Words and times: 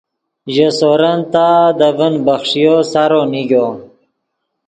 ژے 0.53 0.67
سورن 0.79 1.19
تا 1.31 1.45
دے 1.77 1.89
ڤین 1.97 2.15
بخݰیو 2.25 2.75
سارو 2.91 3.21
نیگو 3.31 3.67